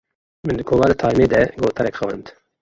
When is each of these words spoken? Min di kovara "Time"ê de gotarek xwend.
Min 0.47 0.57
di 0.59 0.63
kovara 0.69 0.99
"Time"ê 1.01 1.27
de 1.33 1.41
gotarek 1.61 1.95
xwend. 1.99 2.25